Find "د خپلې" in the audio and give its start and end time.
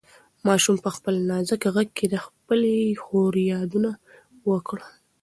2.09-2.75